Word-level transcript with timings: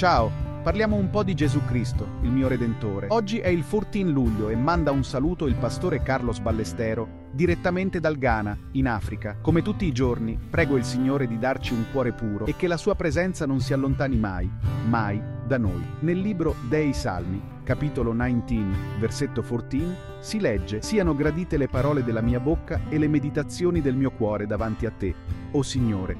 Ciao, 0.00 0.30
parliamo 0.62 0.96
un 0.96 1.10
po' 1.10 1.22
di 1.22 1.34
Gesù 1.34 1.62
Cristo, 1.66 2.06
il 2.22 2.30
mio 2.30 2.48
Redentore. 2.48 3.08
Oggi 3.10 3.36
è 3.36 3.48
il 3.48 3.62
14 3.62 4.10
luglio 4.10 4.48
e 4.48 4.56
manda 4.56 4.92
un 4.92 5.04
saluto 5.04 5.46
il 5.46 5.56
pastore 5.56 6.00
Carlos 6.00 6.38
Ballestero, 6.38 7.28
direttamente 7.32 8.00
dal 8.00 8.16
Ghana, 8.16 8.56
in 8.72 8.88
Africa. 8.88 9.36
Come 9.42 9.60
tutti 9.60 9.84
i 9.84 9.92
giorni, 9.92 10.38
prego 10.48 10.78
il 10.78 10.84
Signore 10.84 11.26
di 11.26 11.38
darci 11.38 11.74
un 11.74 11.84
cuore 11.92 12.12
puro 12.12 12.46
e 12.46 12.56
che 12.56 12.66
la 12.66 12.78
sua 12.78 12.94
presenza 12.94 13.44
non 13.44 13.60
si 13.60 13.74
allontani 13.74 14.16
mai, 14.16 14.50
mai, 14.88 15.22
da 15.46 15.58
noi. 15.58 15.84
Nel 15.98 16.20
libro 16.20 16.54
dei 16.66 16.94
Salmi, 16.94 17.38
capitolo 17.62 18.12
19, 18.12 18.98
versetto 18.98 19.42
14, 19.42 19.96
si 20.20 20.40
legge: 20.40 20.80
Siano 20.80 21.14
gradite 21.14 21.58
le 21.58 21.68
parole 21.68 22.02
della 22.02 22.22
mia 22.22 22.40
bocca 22.40 22.80
e 22.88 22.96
le 22.96 23.06
meditazioni 23.06 23.82
del 23.82 23.96
mio 23.96 24.12
cuore 24.12 24.46
davanti 24.46 24.86
a 24.86 24.92
te, 24.92 25.14
o 25.50 25.60
Signore, 25.60 26.16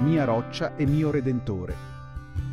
mia 0.00 0.24
roccia 0.24 0.74
e 0.74 0.84
mio 0.84 1.12
redentore. 1.12 1.97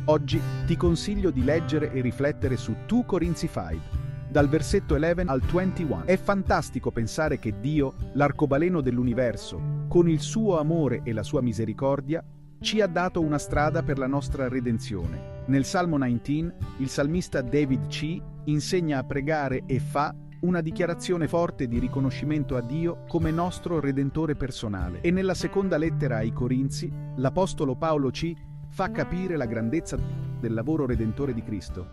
Oggi 0.08 0.40
ti 0.66 0.76
consiglio 0.76 1.32
di 1.32 1.42
leggere 1.42 1.90
e 1.90 2.00
riflettere 2.00 2.56
su 2.56 2.76
2 2.86 3.04
Corinzi 3.04 3.48
5, 3.48 3.80
dal 4.28 4.48
versetto 4.48 4.94
11 4.94 5.22
al 5.26 5.40
21. 5.40 6.04
È 6.04 6.16
fantastico 6.16 6.92
pensare 6.92 7.40
che 7.40 7.58
Dio, 7.58 7.94
l'arcobaleno 8.12 8.80
dell'universo, 8.80 9.60
con 9.88 10.08
il 10.08 10.20
suo 10.20 10.60
amore 10.60 11.00
e 11.02 11.12
la 11.12 11.24
sua 11.24 11.40
misericordia, 11.40 12.24
ci 12.60 12.80
ha 12.80 12.86
dato 12.86 13.20
una 13.20 13.38
strada 13.38 13.82
per 13.82 13.98
la 13.98 14.06
nostra 14.06 14.46
redenzione. 14.46 15.42
Nel 15.46 15.64
Salmo 15.64 15.98
19, 15.98 16.54
il 16.78 16.88
salmista 16.88 17.42
David 17.42 17.88
C. 17.88 18.22
insegna 18.44 18.98
a 18.98 19.04
pregare 19.04 19.64
e 19.66 19.80
fa 19.80 20.14
una 20.42 20.60
dichiarazione 20.60 21.26
forte 21.26 21.66
di 21.66 21.80
riconoscimento 21.80 22.54
a 22.56 22.60
Dio 22.60 23.02
come 23.08 23.32
nostro 23.32 23.80
redentore 23.80 24.36
personale. 24.36 25.00
E 25.00 25.10
nella 25.10 25.34
seconda 25.34 25.76
lettera 25.76 26.18
ai 26.18 26.32
Corinzi, 26.32 26.92
l'Apostolo 27.16 27.74
Paolo 27.74 28.10
C 28.10 28.32
fa 28.76 28.90
capire 28.90 29.38
la 29.38 29.46
grandezza 29.46 29.96
del 30.38 30.52
lavoro 30.52 30.84
redentore 30.84 31.32
di 31.32 31.42
Cristo. 31.42 31.88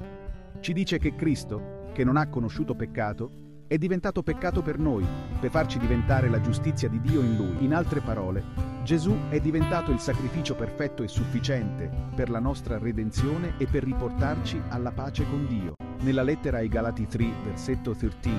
Ci 0.60 0.74
dice 0.74 0.99
che 0.99 1.16
Cristo, 1.16 1.88
che 1.94 2.04
non 2.04 2.18
ha 2.18 2.27
conosciuto 2.27 2.76
peccato, 2.76 3.32
è 3.68 3.77
diventato 3.77 4.21
peccato 4.21 4.62
per 4.62 4.80
noi, 4.80 5.05
per 5.40 5.49
farci 5.49 5.80
diventare 5.80 6.27
la 6.27 6.41
giustizia 6.41 6.90
di 6.90 6.99
Dio 6.99 7.22
in 7.22 7.38
Lui. 7.38 7.63
In 7.63 7.74
altre 7.74 8.02
parole, 8.02 8.44
Gesù 8.84 9.16
è 9.30 9.40
diventato 9.40 9.91
il 9.91 9.99
sacrificio 9.99 10.55
perfetto 10.55 11.04
e 11.04 11.07
sufficiente 11.07 11.90
per 12.13 12.30
la 12.30 12.40
nostra 12.40 12.77
redenzione 12.77 13.54
e 13.60 13.66
per 13.66 13.85
riportarci 13.85 14.62
alla 14.68 14.91
pace 14.91 15.24
con 15.24 15.48
Dio. 15.48 15.76
Nella 16.02 16.24
lettera 16.24 16.57
ai 16.57 16.68
Galati 16.68 17.07
3, 17.07 17.26
versetto 17.46 17.96
13, 17.96 18.29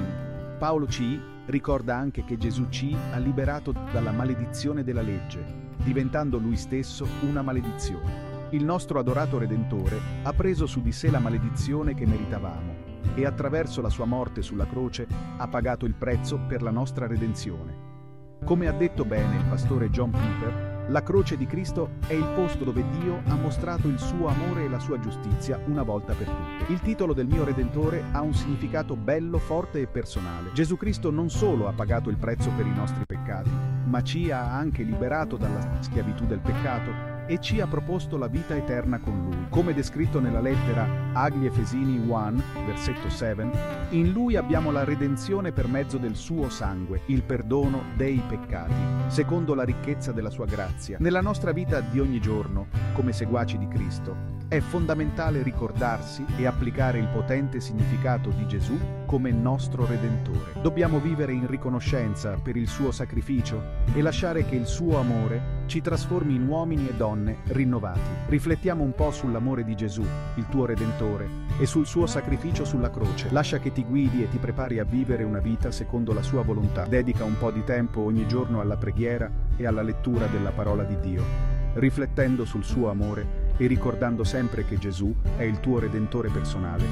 Paolo 0.59 0.85
C. 0.85 1.19
ricorda 1.47 1.97
anche 1.97 2.25
che 2.25 2.37
Gesù 2.37 2.69
C. 2.69 2.95
ha 3.11 3.17
liberato 3.17 3.73
dalla 3.91 4.13
maledizione 4.13 4.85
della 4.85 5.01
legge, 5.01 5.43
diventando 5.79 6.37
lui 6.37 6.59
stesso 6.59 7.09
una 7.23 7.41
maledizione 7.41 8.34
il 8.55 8.65
nostro 8.65 9.01
adorato 9.01 9.37
Redentore 9.37 9.99
ha 10.23 10.33
preso 10.33 10.67
su 10.67 10.81
di 10.81 10.93
sé 10.93 11.11
la 11.11 11.19
maledizione 11.19 11.95
che 11.95 12.07
meritavamo 12.07 12.93
e 13.17 13.27
attraverso 13.27 13.81
la 13.81 13.89
sua 13.89 14.05
morte 14.05 14.43
sulla 14.43 14.67
croce 14.67 15.09
ha 15.37 15.49
pagato 15.49 15.87
il 15.87 15.95
prezzo 15.95 16.39
per 16.47 16.63
la 16.63 16.71
nostra 16.71 17.09
redenzione. 17.09 17.93
Come 18.45 18.69
ha 18.69 18.73
detto 18.73 19.05
bene 19.05 19.37
il 19.37 19.45
pastore 19.49 19.91
John 19.91 20.11
Piper, 20.11 20.87
la 20.89 21.03
croce 21.03 21.37
di 21.37 21.47
Cristo 21.47 21.95
è 22.07 22.13
il 22.13 22.27
posto 22.37 22.63
dove 22.63 22.85
Dio 23.01 23.23
ha 23.27 23.35
mostrato 23.35 23.89
il 23.89 23.99
suo 23.99 24.29
amore 24.29 24.65
e 24.65 24.69
la 24.69 24.79
sua 24.79 25.01
giustizia 25.01 25.59
una 25.67 25.83
volta 25.83 26.13
per 26.13 26.29
tutte. 26.29 26.73
Il 26.73 26.81
titolo 26.81 27.13
del 27.13 27.27
mio 27.27 27.43
Redentore 27.43 28.05
ha 28.13 28.21
un 28.21 28.35
significato 28.35 28.95
bello, 28.95 29.39
forte 29.39 29.81
e 29.81 29.87
personale. 29.87 30.53
Gesù 30.53 30.77
Cristo 30.77 31.11
non 31.11 31.29
solo 31.29 31.67
ha 31.67 31.73
pagato 31.73 32.09
il 32.09 32.19
prezzo 32.19 32.51
per 32.57 32.67
i 32.67 32.75
nostri 32.75 33.05
peccati, 33.05 33.51
ma 33.87 34.03
ci 34.03 34.31
ha 34.31 34.57
anche 34.57 34.83
liberato 34.83 35.37
dalla 35.37 35.79
schiavitù 35.81 36.27
del 36.27 36.41
peccato 36.41 37.14
e 37.27 37.41
ci 37.41 37.61
ha 37.61 37.67
proposto 37.67 38.17
la 38.17 38.27
vita 38.27 38.55
eterna 38.55 38.99
con 38.99 39.23
Lui. 39.25 39.47
Come 39.49 39.75
descritto 39.75 40.21
nella 40.21 40.41
lettera 40.41 41.13
agli 41.13 41.47
Efesini 41.47 41.99
1, 41.99 42.43
versetto 42.67 43.09
7, 43.09 43.49
in 43.91 44.13
Lui 44.13 44.37
abbiamo 44.37 44.71
la 44.71 44.85
redenzione 44.85 45.53
per 45.53 45.69
mezzo 45.69 45.99
del 45.99 46.17
suo 46.17 46.49
sangue, 46.49 47.03
il 47.07 47.23
perdono 47.23 47.85
dei 47.97 48.21
peccati, 48.27 48.75
secondo 49.09 49.55
la 49.55 49.65
ricchezza 49.65 50.13
della 50.13 50.31
sua 50.31 50.47
grazia. 50.47 50.99
Nella 51.01 51.21
nostra 51.21 51.53
vita 51.53 51.81
di 51.81 52.01
ogni 52.01 52.21
giorno, 52.21 52.67
come 52.93 53.13
seguaci 53.13 53.59
di 53.59 53.69
Cristo, 53.69 54.34
è 54.49 54.61
fondamentale 54.61 55.43
ricordarsi 55.43 56.25
e 56.37 56.47
applicare 56.47 56.99
il 56.99 57.09
potente 57.09 57.61
significato 57.61 58.31
di 58.31 58.47
Gesù 58.47 58.79
come 59.07 59.31
nostro 59.31 59.87
Redentore. 59.87 60.61
Dobbiamo 60.61 61.01
vivere 61.01 61.33
in 61.33 61.47
riconoscenza 61.47 62.37
per 62.43 62.57
il 62.57 62.69
suo 62.69 62.91
sacrificio 62.91 63.83
e 63.95 64.03
lasciare 64.03 64.45
che 64.45 64.55
il 64.55 64.67
suo 64.67 64.99
amore 64.99 65.63
ci 65.67 65.81
trasformi 65.81 66.35
in 66.35 66.47
uomini 66.47 66.89
e 66.89 66.95
donne 66.95 67.39
rinnovati. 67.47 68.01
Riflettiamo 68.29 68.85
un 68.85 68.95
po' 68.95 69.11
sull'amore 69.11 69.65
di 69.65 69.75
Gesù, 69.75 70.05
il 70.35 70.47
tuo 70.49 70.67
Redentore, 70.67 71.29
e 71.59 71.67
sul 71.67 71.87
suo 71.87 72.07
sacrificio 72.07 72.65
sulla 72.65 72.91
croce. 72.91 73.29
Lascia 73.31 73.59
che 73.59 73.73
ti 73.73 73.85
guidi 73.85 74.23
e 74.23 74.29
ti 74.29 74.39
prepari 74.39 74.79
a 74.79 74.85
vivere 74.85 75.25
una 75.25 75.41
vita 75.41 75.71
secondo 75.71 76.13
la 76.13 76.23
sua 76.23 76.43
volontà. 76.43 76.85
Dedica 76.85 77.25
un 77.25 77.39
po' 77.39 77.51
di 77.51 77.65
tempo 77.65 78.03
ogni 78.03 78.27
giorno 78.27 78.61
alla 78.61 78.77
preghiera 78.77 79.31
e 79.57 79.67
alla 79.67 79.83
lettura 79.83 80.27
della 80.27 80.51
parola 80.51 80.85
di 80.85 80.99
Dio, 81.01 81.25
riflettendo 81.75 82.45
sul 82.45 82.65
suo 82.65 82.91
amore 82.91 83.44
e 83.57 83.67
ricordando 83.67 84.25
sempre 84.25 84.65
che 84.65 84.79
Gesù 84.79 85.15
è 85.37 85.43
il 85.43 85.61
tuo 85.61 85.79
Redentore 85.79 86.29
personale. 86.29 86.85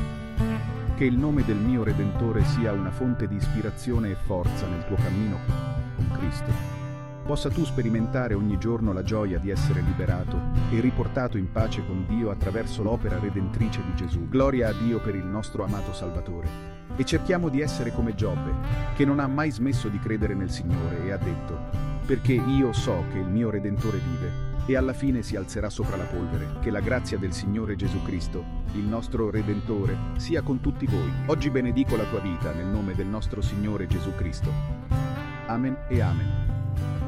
Che 0.97 1.05
il 1.05 1.17
nome 1.17 1.45
del 1.45 1.57
mio 1.57 1.83
Redentore 1.83 2.45
sia 2.45 2.73
una 2.73 2.91
fonte 2.91 3.27
di 3.27 3.35
ispirazione 3.35 4.11
e 4.11 4.15
forza 4.15 4.67
nel 4.67 4.85
tuo 4.87 4.97
cammino 4.97 5.39
con 5.97 6.11
Cristo. 6.13 6.81
Possa 7.25 7.51
tu 7.51 7.65
sperimentare 7.65 8.35
ogni 8.35 8.59
giorno 8.59 8.93
la 8.93 9.03
gioia 9.03 9.39
di 9.39 9.51
essere 9.51 9.81
liberato 9.81 10.39
e 10.71 10.81
riportato 10.81 11.39
in 11.39 11.51
pace 11.51 11.85
con 11.87 12.05
Dio 12.07 12.31
attraverso 12.31 12.83
l'opera 12.83 13.19
redentrice 13.19 13.81
di 13.85 13.95
Gesù. 13.95 14.29
Gloria 14.29 14.69
a 14.69 14.73
Dio 14.73 15.01
per 15.01 15.15
il 15.15 15.25
nostro 15.25 15.65
amato 15.65 15.93
Salvatore. 15.93 16.81
E 16.97 17.05
cerchiamo 17.05 17.49
di 17.49 17.61
essere 17.61 17.93
come 17.93 18.15
Giobbe, 18.15 18.53
che 18.95 19.05
non 19.05 19.19
ha 19.19 19.27
mai 19.27 19.51
smesso 19.51 19.89
di 19.89 19.99
credere 19.99 20.35
nel 20.35 20.51
Signore 20.51 21.05
e 21.05 21.13
ha 21.13 21.17
detto, 21.17 21.59
perché 22.05 22.35
io 22.35 22.73
so 22.73 23.05
che 23.11 23.19
il 23.19 23.29
mio 23.29 23.51
Redentore 23.51 23.99
vive 23.99 24.52
e 24.67 24.77
alla 24.77 24.93
fine 24.93 25.23
si 25.23 25.37
alzerà 25.37 25.69
sopra 25.71 25.97
la 25.97 26.05
polvere. 26.05 26.61
Che 26.61 26.71
la 26.71 26.81
grazia 26.81 27.19
del 27.19 27.33
Signore 27.33 27.77
Gesù 27.77 28.03
Cristo, 28.03 28.45
il 28.75 28.85
nostro 28.85 29.31
Redentore, 29.31 29.97
sia 30.17 30.43
con 30.43 30.61
tutti 30.61 30.87
voi. 30.87 31.11
Oggi 31.27 31.51
benedico 31.51 31.97
la 31.97 32.05
tua 32.05 32.21
vita 32.21 32.53
nel 32.53 32.67
nome 32.67 32.95
del 32.95 33.07
nostro 33.07 33.41
Signore 33.41 33.87
Gesù 33.87 34.15
Cristo. 34.15 34.53
Amen 35.47 35.77
e 35.89 36.01
Amen. 36.01 37.02